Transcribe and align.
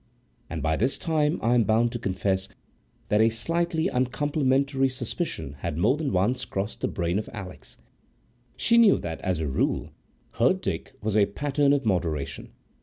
And 0.49 0.63
by 0.63 0.77
this 0.77 0.97
time 0.97 1.37
I 1.43 1.53
am 1.53 1.63
bound 1.63 1.91
to 1.91 1.99
confess 1.99 2.49
that 3.09 3.21
a 3.21 3.29
slightly 3.29 3.87
uncomplimentary 3.87 4.89
suspicion 4.89 5.57
had 5.59 5.77
more 5.77 5.95
than 5.95 6.11
once 6.11 6.43
crossed 6.43 6.81
the 6.81 6.87
brain 6.87 7.19
of 7.19 7.29
Alix. 7.31 7.77
She 8.55 8.79
knew 8.79 8.97
that, 8.97 9.21
as 9.21 9.39
a 9.41 9.47
rule, 9.47 9.91
her 10.39 10.53
Dick 10.55 10.93
was 11.03 11.15
a 11.15 11.27
pattern 11.27 11.71
of 11.71 11.85
moderation. 11.85 12.49